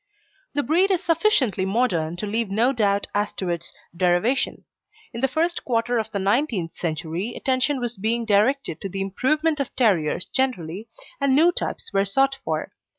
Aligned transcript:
The 0.55 0.63
breed 0.63 0.89
is 0.89 1.03
sufficiently 1.03 1.63
modern 1.63 2.15
to 2.15 2.25
leave 2.25 2.49
no 2.49 2.73
doubt 2.73 3.05
as 3.13 3.33
to 3.33 3.49
its 3.49 3.71
derivation. 3.95 4.65
In 5.13 5.21
the 5.21 5.27
first 5.27 5.63
quarter 5.63 5.99
of 5.99 6.09
the 6.09 6.17
nineteenth 6.17 6.73
century 6.73 7.35
attention 7.35 7.79
was 7.79 7.99
being 7.99 8.25
directed 8.25 8.81
to 8.81 8.89
the 8.89 8.99
improvement 9.01 9.59
of 9.59 9.69
terriers 9.75 10.25
generally, 10.25 10.87
and 11.19 11.35
new 11.35 11.51
types 11.51 11.93
were 11.93 12.03
sought 12.05 12.37
for. 12.43 12.73